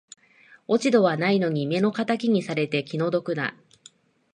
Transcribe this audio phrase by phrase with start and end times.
[0.67, 3.53] 落ち度はないのに目の敵にされて気の毒だ